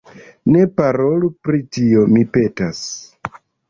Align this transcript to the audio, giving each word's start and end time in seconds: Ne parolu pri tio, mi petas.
Ne 0.55 0.63
parolu 0.79 1.31
pri 1.49 1.63
tio, 1.79 2.09
mi 2.17 2.27
petas. 2.39 2.85